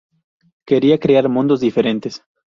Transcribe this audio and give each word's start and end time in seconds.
Quería 0.65 0.99
crear 0.99 1.29
mundos 1.29 1.59
diferentes. 1.59 2.23